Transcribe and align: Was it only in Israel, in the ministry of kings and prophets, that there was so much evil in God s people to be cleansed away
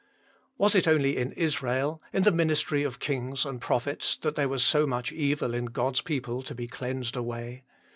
Was 0.57 0.73
it 0.73 0.87
only 0.87 1.15
in 1.15 1.31
Israel, 1.33 2.01
in 2.11 2.23
the 2.23 2.31
ministry 2.31 2.81
of 2.81 2.97
kings 2.97 3.45
and 3.45 3.61
prophets, 3.61 4.17
that 4.23 4.35
there 4.35 4.49
was 4.49 4.63
so 4.63 4.87
much 4.87 5.11
evil 5.11 5.53
in 5.53 5.65
God 5.65 5.97
s 5.97 6.01
people 6.01 6.41
to 6.41 6.55
be 6.55 6.67
cleansed 6.67 7.15
away 7.15 7.61